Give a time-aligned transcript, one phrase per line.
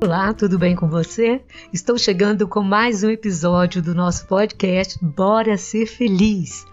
[0.00, 1.42] Olá, tudo bem com você?
[1.72, 6.64] Estou chegando com mais um episódio do nosso podcast Bora Ser Feliz.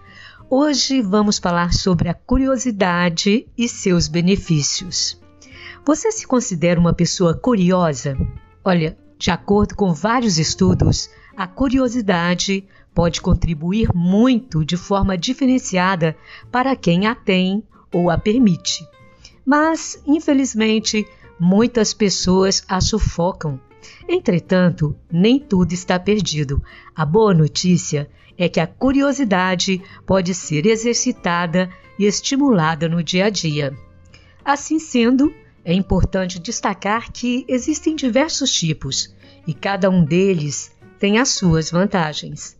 [0.48, 5.20] Hoje vamos falar sobre a curiosidade e seus benefícios.
[5.84, 8.16] Você se considera uma pessoa curiosa?
[8.64, 12.64] Olha, de acordo com vários estudos, a curiosidade
[12.94, 16.16] pode contribuir muito de forma diferenciada
[16.52, 18.86] para quem a tem ou a permite.
[19.44, 21.04] Mas, infelizmente,
[21.38, 23.60] muitas pessoas a sufocam.
[24.08, 26.62] Entretanto, nem tudo está perdido.
[26.94, 33.30] A boa notícia é que a curiosidade pode ser exercitada e estimulada no dia a
[33.30, 33.76] dia.
[34.44, 35.32] Assim sendo,
[35.64, 39.14] é importante destacar que existem diversos tipos
[39.46, 42.56] e cada um deles tem as suas vantagens.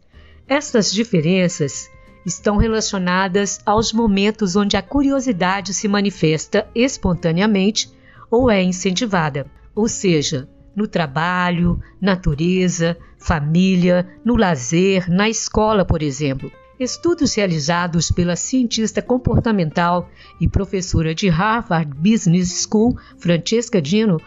[0.48, 1.90] Estas diferenças
[2.24, 7.95] estão relacionadas aos momentos onde a curiosidade se manifesta espontaneamente
[8.30, 16.52] ou é incentivada, ou seja, no trabalho, natureza, família, no lazer, na escola, por exemplo.
[16.78, 24.20] Estudos realizados pela cientista comportamental e professora de Harvard Business School, Francesca Dino,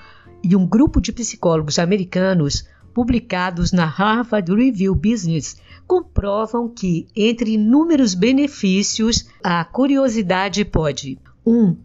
[0.44, 8.16] e um grupo de psicólogos americanos, publicados na Harvard Review Business, comprovam que, entre inúmeros
[8.16, 11.54] benefícios, a curiosidade pode 1.
[11.54, 11.78] Um,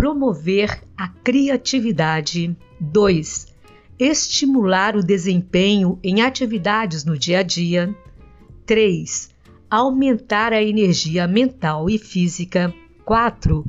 [0.00, 2.56] promover a criatividade.
[2.80, 3.48] 2.
[3.98, 7.94] Estimular o desempenho em atividades no dia a dia.
[8.64, 9.28] 3.
[9.68, 12.72] Aumentar a energia mental e física.
[13.04, 13.62] 4.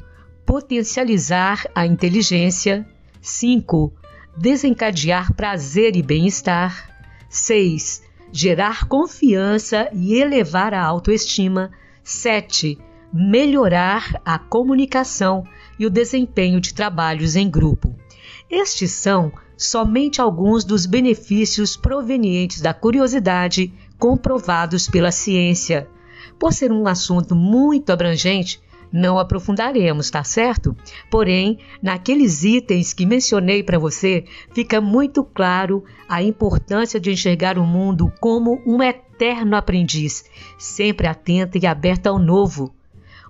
[0.45, 2.87] Potencializar a inteligência.
[3.21, 3.93] 5.
[4.37, 6.95] Desencadear prazer e bem-estar.
[7.29, 8.03] 6.
[8.31, 11.71] Gerar confiança e elevar a autoestima.
[12.05, 12.77] 7.
[13.11, 15.45] Melhorar a comunicação
[15.81, 17.95] e o desempenho de trabalhos em grupo.
[18.47, 25.87] Estes são somente alguns dos benefícios provenientes da curiosidade comprovados pela ciência.
[26.37, 30.77] Por ser um assunto muito abrangente, não aprofundaremos, tá certo?
[31.09, 37.65] Porém, naqueles itens que mencionei para você, fica muito claro a importância de enxergar o
[37.65, 40.25] mundo como um eterno aprendiz,
[40.59, 42.71] sempre atenta e aberta ao novo.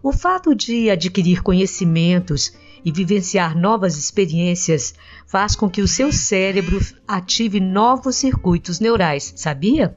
[0.04, 2.52] O fato de adquirir conhecimentos
[2.84, 4.96] e vivenciar novas experiências
[5.28, 9.96] faz com que o seu cérebro ative novos circuitos neurais, sabia?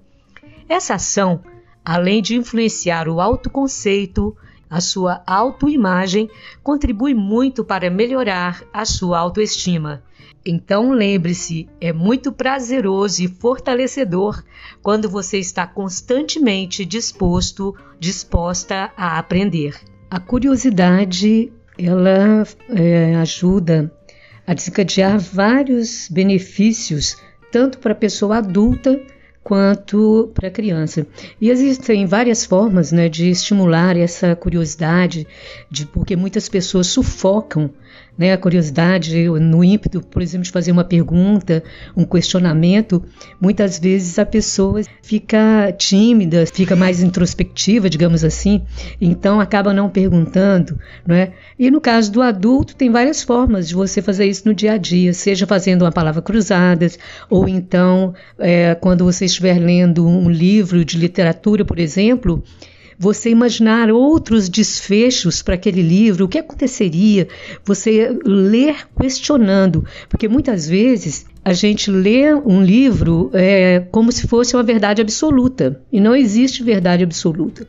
[0.69, 1.41] Essa ação,
[1.83, 4.37] além de influenciar o autoconceito,
[4.69, 6.29] a sua autoimagem,
[6.63, 10.03] contribui muito para melhorar a sua autoestima.
[10.45, 14.45] Então lembre-se, é muito prazeroso e fortalecedor
[14.83, 19.94] quando você está constantemente disposto, disposta a aprender.
[20.15, 23.93] A curiosidade ela é, ajuda
[24.47, 27.17] a desencadear vários benefícios,
[27.51, 29.01] tanto para a pessoa adulta
[29.43, 31.05] quanto para a criança.
[31.41, 35.27] E existem várias formas né, de estimular essa curiosidade,
[35.69, 37.69] de, porque muitas pessoas sufocam
[38.17, 41.63] né, a curiosidade, no ímpeto, por exemplo, de fazer uma pergunta,
[41.97, 43.03] um questionamento,
[43.41, 48.63] muitas vezes a pessoa fica tímida, fica mais introspectiva, digamos assim,
[49.01, 51.33] então acaba não perguntando, não é?
[51.59, 54.77] E no caso do adulto, tem várias formas de você fazer isso no dia a
[54.77, 56.87] dia, seja fazendo uma palavra cruzada,
[57.29, 62.43] ou então é, quando você estiver lendo um livro de literatura, por exemplo,
[62.99, 67.29] você imaginar outros desfechos para aquele livro, o que aconteceria,
[67.65, 74.57] você ler questionando, porque muitas vezes a gente lê um livro é, como se fosse
[74.57, 77.67] uma verdade absoluta, e não existe verdade absoluta.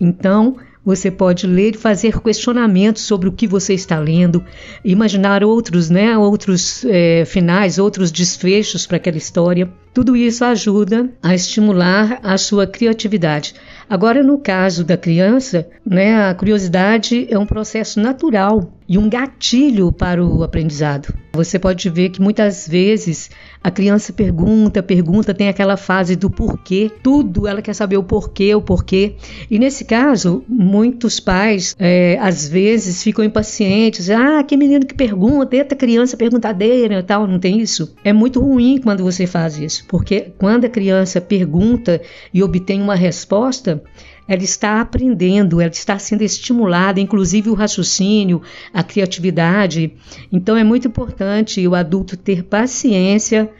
[0.00, 4.44] Então, você pode ler e fazer questionamentos sobre o que você está lendo,
[4.84, 9.70] imaginar outros, né, outros é, finais, outros desfechos para aquela história.
[9.94, 13.54] Tudo isso ajuda a estimular a sua criatividade.
[13.92, 19.92] Agora, no caso da criança, né, a curiosidade é um processo natural e um gatilho
[19.92, 21.12] para o aprendizado.
[21.34, 23.30] Você pode ver que muitas vezes
[23.62, 28.54] a criança pergunta, pergunta, tem aquela fase do porquê, tudo ela quer saber o porquê,
[28.54, 29.14] o porquê.
[29.50, 34.10] E nesse caso, muitos pais é, às vezes ficam impacientes.
[34.10, 37.94] Ah, que menino que pergunta, eita criança perguntadeira e tal, não tem isso?
[38.04, 42.02] É muito ruim quando você faz isso, porque quando a criança pergunta
[42.34, 43.81] e obtém uma resposta,
[44.26, 48.42] ela está aprendendo, ela está sendo estimulada, inclusive o raciocínio,
[48.72, 49.92] a criatividade.
[50.32, 53.50] Então é muito importante o adulto ter paciência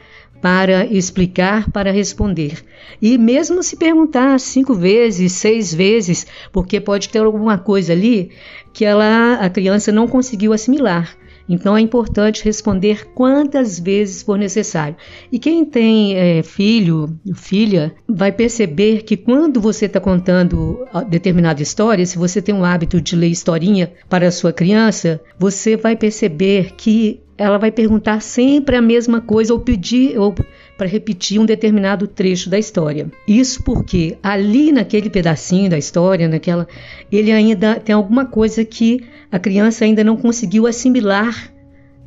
[0.41, 2.63] para explicar, para responder.
[3.01, 8.29] E mesmo se perguntar cinco vezes, seis vezes, porque pode ter alguma coisa ali
[8.73, 11.15] que ela, a criança não conseguiu assimilar.
[11.47, 14.95] Então é importante responder quantas vezes for necessário.
[15.31, 22.05] E quem tem é, filho, filha, vai perceber que quando você está contando determinada história,
[22.05, 26.73] se você tem um hábito de ler historinha para a sua criança, você vai perceber
[26.75, 30.33] que ela vai perguntar sempre a mesma coisa ou pedir ou
[30.83, 33.09] para repetir um determinado trecho da história.
[33.25, 36.67] Isso porque ali naquele pedacinho da história, naquela,
[37.09, 39.01] ele ainda tem alguma coisa que
[39.31, 41.52] a criança ainda não conseguiu assimilar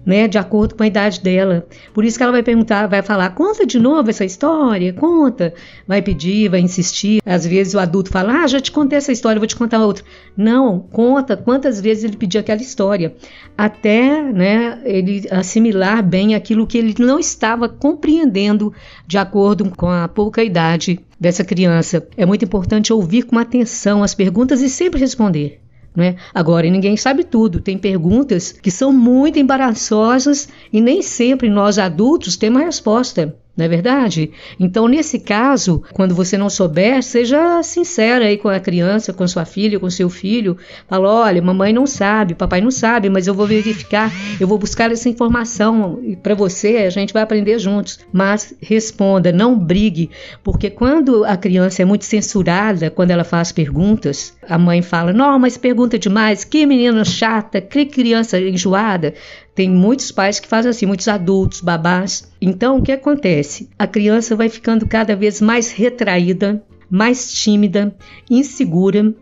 [0.07, 1.67] né, de acordo com a idade dela.
[1.93, 5.53] Por isso que ela vai perguntar, vai falar, conta de novo essa história, conta.
[5.87, 7.21] Vai pedir, vai insistir.
[7.27, 10.05] Às vezes o adulto fala, ah, já te contei essa história, vou te contar outra.
[10.37, 13.17] Não, conta quantas vezes ele pediu aquela história,
[13.59, 18.73] até né, ele assimilar bem aquilo que ele não estava compreendendo
[19.07, 22.07] de acordo com a pouca idade dessa criança.
[22.17, 25.66] É muito importante ouvir com atenção as perguntas e sempre responder.
[25.97, 26.17] Né?
[26.35, 27.59] Agora, ninguém sabe tudo.
[27.59, 33.65] Tem perguntas que são muito embaraçosas e nem sempre nós adultos temos a resposta não
[33.65, 34.31] é verdade?
[34.61, 39.47] Então, nesse caso, quando você não souber, seja sincera aí com a criança, com sua
[39.47, 40.59] filha, com seu filho.
[40.87, 44.93] Fala: olha, mamãe não sabe, papai não sabe, mas eu vou verificar, eu vou buscar
[44.93, 47.99] essa informação para você, a gente vai aprender juntos.
[48.13, 50.11] Mas responda, não brigue,
[50.45, 55.39] porque quando a criança é muito censurada, quando ela faz perguntas, a mãe fala: não,
[55.39, 59.15] mas pergunta demais, que menina chata, que criança enjoada.
[59.57, 62.31] Tem muitos pais que fazem assim, muitos adultos, babás.
[62.43, 63.71] Então, o que acontece?
[63.79, 67.97] A criança vai ficando cada vez mais retraída, mais tímida,
[68.31, 69.15] insegura.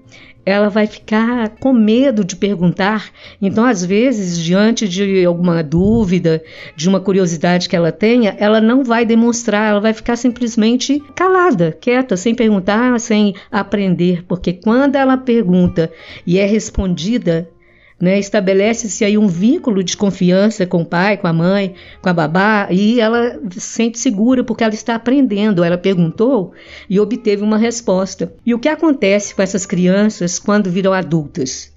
[0.45, 3.11] Ela vai ficar com medo de perguntar.
[3.41, 6.43] Então, às vezes, diante de alguma dúvida,
[6.75, 11.79] de uma curiosidade que ela tenha, ela não vai demonstrar, ela vai ficar simplesmente calada,
[11.81, 14.25] quieta, sem perguntar, sem aprender.
[14.27, 15.93] Porque quando ela pergunta
[16.27, 17.49] e é respondida,
[18.01, 18.19] né?
[18.19, 22.69] Estabelece-se aí um vínculo de confiança com o pai, com a mãe, com a babá,
[22.71, 25.65] e ela se sente segura porque ela está aprendendo.
[25.65, 26.53] Ela perguntou
[26.89, 28.33] e obteve uma resposta.
[28.45, 31.73] E o que acontece com essas crianças quando viram adultas?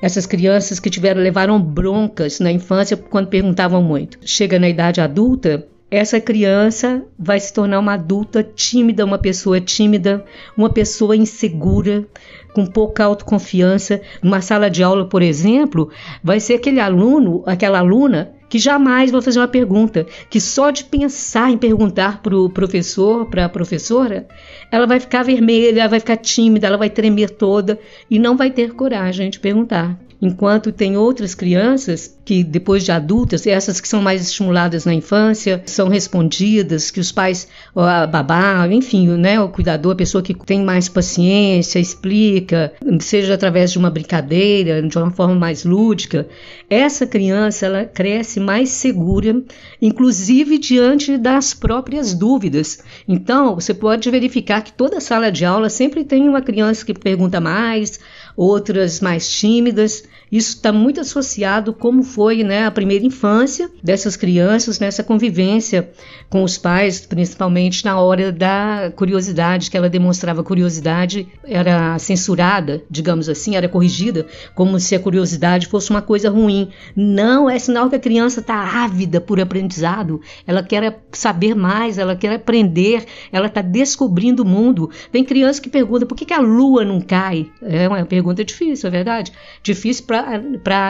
[0.00, 4.18] Essas crianças que tiveram levaram broncas na infância quando perguntavam muito.
[4.24, 10.24] Chega na idade adulta, essa criança vai se tornar uma adulta tímida, uma pessoa tímida,
[10.56, 12.06] uma pessoa insegura,
[12.52, 14.00] com pouca autoconfiança.
[14.22, 15.90] Numa sala de aula, por exemplo,
[16.22, 20.84] vai ser aquele aluno, aquela aluna que jamais vai fazer uma pergunta, que só de
[20.84, 24.28] pensar em perguntar para o professor, para a professora,
[24.70, 27.78] ela vai ficar vermelha, ela vai ficar tímida, ela vai tremer toda
[28.10, 33.44] e não vai ter coragem de perguntar enquanto tem outras crianças que depois de adultas,
[33.44, 39.08] essas que são mais estimuladas na infância, são respondidas, que os pais, a babá, enfim,
[39.08, 44.80] né, o cuidador, a pessoa que tem mais paciência, explica, seja através de uma brincadeira,
[44.80, 46.28] de uma forma mais lúdica,
[46.70, 49.42] essa criança ela cresce mais segura,
[49.80, 52.78] inclusive diante das próprias dúvidas.
[53.08, 57.40] Então, você pode verificar que toda sala de aula sempre tem uma criança que pergunta
[57.40, 57.98] mais,
[58.36, 60.04] outras mais tímidas.
[60.32, 65.90] Isso está muito associado como foi né, a primeira infância dessas crianças nessa convivência
[66.30, 73.28] com os pais, principalmente na hora da curiosidade, que ela demonstrava curiosidade, era censurada, digamos
[73.28, 76.70] assim, era corrigida, como se a curiosidade fosse uma coisa ruim.
[76.96, 82.16] Não, é sinal que a criança está ávida por aprendizado, ela quer saber mais, ela
[82.16, 84.88] quer aprender, ela está descobrindo o mundo.
[85.10, 87.50] Tem criança que pergunta por que, que a lua não cai?
[87.60, 89.30] É uma pergunta difícil, é verdade.
[89.62, 90.21] Difícil para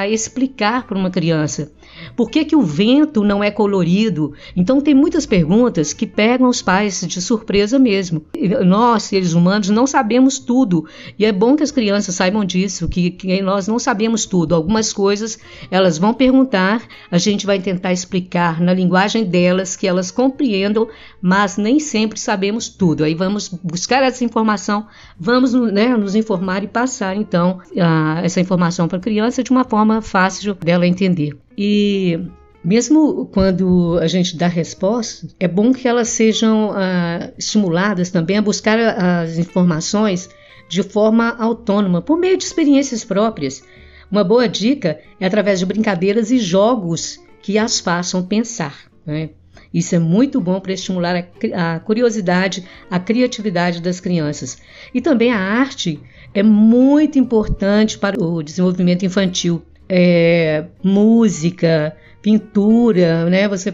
[0.09, 1.73] explicar para uma criança.
[2.17, 4.33] Por que, que o vento não é colorido?
[4.57, 8.25] Então, tem muitas perguntas que pegam os pais de surpresa mesmo.
[8.65, 10.87] Nós, seres humanos, não sabemos tudo.
[11.19, 14.55] E é bom que as crianças saibam disso, que, que nós não sabemos tudo.
[14.55, 15.39] Algumas coisas
[15.71, 20.89] elas vão perguntar, a gente vai tentar explicar na linguagem delas, que elas compreendam,
[21.21, 23.05] mas nem sempre sabemos tudo.
[23.05, 24.87] Aí vamos buscar essa informação,
[25.19, 29.65] vamos né, nos informar e passar, então, a, essa informação para a criança de uma
[29.65, 31.37] forma fácil dela entender.
[31.57, 32.19] E
[32.65, 38.43] mesmo quando a gente dá resposta, é bom que elas sejam ah, estimuladas também a
[38.43, 40.29] buscar as informações
[40.69, 43.63] de forma autônoma, por meio de experiências próprias.
[44.11, 48.77] Uma boa dica é através de brincadeiras e jogos que as façam pensar.
[49.05, 49.31] Né?
[49.73, 51.17] Isso é muito bom para estimular
[51.55, 54.59] a, a, curiosidade, a criatividade das crianças.
[54.93, 56.01] E também a arte
[56.35, 63.49] é muito importante para o desenvolvimento infantil é, música, pintura, né?
[63.49, 63.73] Você,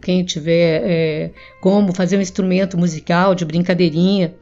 [0.00, 1.30] quem tiver é,
[1.60, 4.34] como fazer um instrumento musical de brincadeirinha,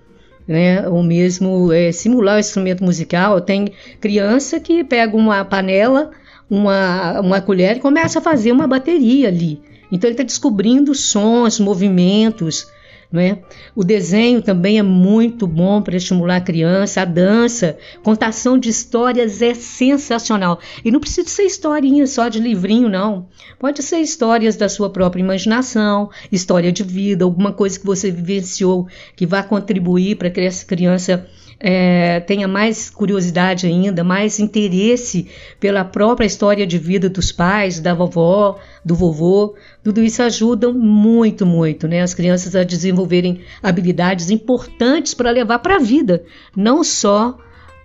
[0.47, 0.88] né?
[0.88, 3.40] Ou mesmo é, simular o instrumento musical.
[3.40, 6.11] Tem criança que pega uma panela
[6.50, 9.62] uma, uma colher e começa a fazer uma bateria ali.
[9.90, 12.66] Então ele está descobrindo sons, movimentos,
[13.12, 13.38] é?
[13.75, 19.42] O desenho também é muito bom para estimular a criança, a dança, contação de histórias
[19.42, 20.61] é sensacional.
[20.85, 23.26] E não precisa ser historinha só de livrinho, não.
[23.59, 28.87] Pode ser histórias da sua própria imaginação, história de vida, alguma coisa que você vivenciou
[29.16, 31.26] que vai contribuir para que essa criança
[31.62, 35.29] é, tenha mais curiosidade ainda, mais interesse
[35.61, 39.55] pela própria história de vida dos pais, da vovó, do vovô.
[39.85, 42.00] Tudo isso ajuda muito, muito, né?
[42.00, 46.25] As crianças a desenvolverem habilidades importantes para levar para a vida,
[46.57, 47.37] não só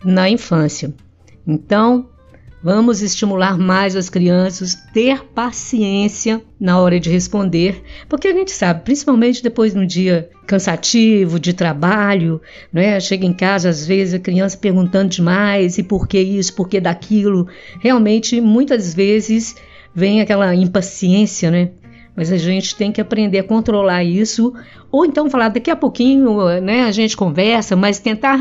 [0.04, 0.94] na infância.
[1.46, 2.08] Então,
[2.66, 8.84] Vamos estimular mais as crianças, ter paciência na hora de responder, porque a gente sabe,
[8.84, 12.42] principalmente depois de um dia cansativo de trabalho,
[12.74, 13.00] né?
[13.00, 16.82] Chega em casa às vezes a criança perguntando demais e por que isso, por que
[16.82, 17.48] daquilo.
[17.80, 19.56] Realmente, muitas vezes
[19.94, 21.70] vem aquela impaciência, né?
[22.16, 24.52] Mas a gente tem que aprender a controlar isso,
[24.92, 26.86] ou então falar daqui a pouquinho, né?
[26.86, 28.40] A gente conversa, mas tentar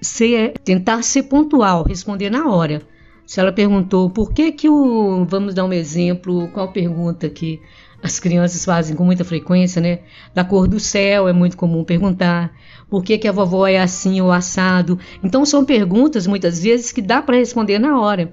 [0.00, 2.80] ser, tentar ser pontual, responder na hora.
[3.26, 7.60] Se ela perguntou por que que o, vamos dar um exemplo, qual pergunta que
[8.00, 10.00] as crianças fazem com muita frequência, né?
[10.32, 12.54] Da cor do céu é muito comum perguntar.
[12.88, 14.98] Por que que a vovó é assim ou assado?
[15.24, 18.32] Então são perguntas muitas vezes que dá para responder na hora.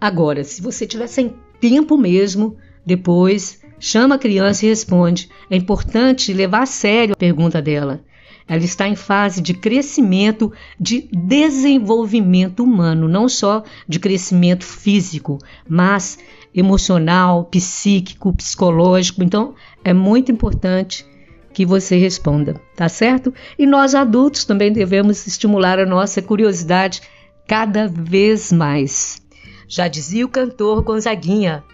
[0.00, 5.28] Agora, se você tiver sem tempo mesmo, depois chama a criança e responde.
[5.48, 8.02] É importante levar a sério a pergunta dela.
[8.46, 16.18] Ela está em fase de crescimento, de desenvolvimento humano, não só de crescimento físico, mas
[16.54, 19.22] emocional, psíquico, psicológico.
[19.22, 21.06] Então, é muito importante
[21.54, 23.32] que você responda, tá certo?
[23.58, 27.00] E nós adultos também devemos estimular a nossa curiosidade
[27.46, 29.22] cada vez mais.
[29.66, 31.64] Já dizia o cantor Gonzaguinha: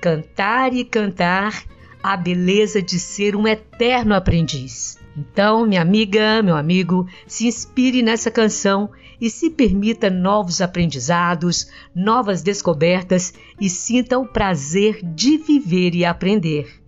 [0.00, 1.64] cantar e cantar
[2.02, 4.99] a beleza de ser um eterno aprendiz.
[5.20, 8.88] Então, minha amiga, meu amigo, se inspire nessa canção
[9.20, 16.80] e se permita novos aprendizados, novas descobertas e sinta o prazer de viver e aprender.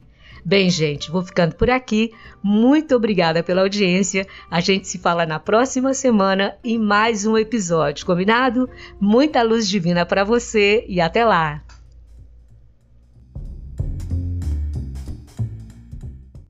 [0.42, 2.10] Bem, gente, vou ficando por aqui.
[2.42, 4.26] Muito obrigada pela audiência.
[4.50, 8.68] A gente se fala na próxima semana em mais um episódio, combinado?
[8.98, 11.62] Muita luz divina para você e até lá!